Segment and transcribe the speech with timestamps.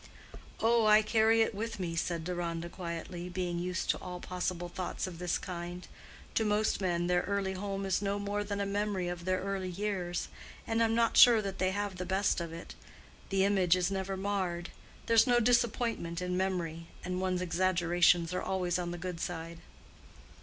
[0.59, 5.05] "Oh, I carry it with me," said Deronda, quietly, being used to all possible thoughts
[5.05, 5.87] of this kind.
[6.33, 9.69] "To most men their early home is no more than a memory of their early
[9.69, 10.27] years,
[10.65, 12.73] and I'm not sure but they have the best of it.
[13.29, 14.71] The image is never marred.
[15.05, 19.59] There's no disappointment in memory, and one's exaggerations are always on the good side."